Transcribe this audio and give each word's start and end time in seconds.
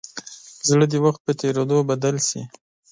زړه 0.67 0.85
د 0.91 0.95
وخت 1.05 1.21
په 1.25 1.31
تېرېدو 1.39 1.77
بدل 1.89 2.15
شي. 2.27 2.41